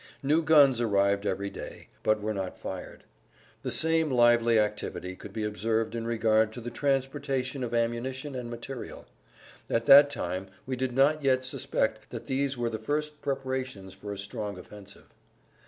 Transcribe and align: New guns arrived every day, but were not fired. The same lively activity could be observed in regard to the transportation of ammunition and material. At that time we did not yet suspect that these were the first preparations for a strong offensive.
New 0.23 0.41
guns 0.41 0.81
arrived 0.81 1.27
every 1.27 1.51
day, 1.51 1.87
but 2.01 2.21
were 2.21 2.33
not 2.33 2.57
fired. 2.57 3.03
The 3.61 3.69
same 3.69 4.09
lively 4.09 4.57
activity 4.57 5.15
could 5.15 5.31
be 5.31 5.43
observed 5.43 5.93
in 5.93 6.07
regard 6.07 6.51
to 6.53 6.59
the 6.59 6.71
transportation 6.71 7.63
of 7.63 7.71
ammunition 7.75 8.33
and 8.33 8.49
material. 8.49 9.05
At 9.69 9.85
that 9.85 10.09
time 10.09 10.47
we 10.65 10.75
did 10.75 10.93
not 10.93 11.23
yet 11.23 11.45
suspect 11.45 12.09
that 12.09 12.25
these 12.25 12.57
were 12.57 12.71
the 12.71 12.79
first 12.79 13.21
preparations 13.21 13.93
for 13.93 14.11
a 14.11 14.17
strong 14.17 14.57
offensive. 14.57 15.05